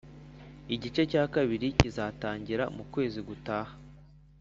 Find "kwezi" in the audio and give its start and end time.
2.91-3.19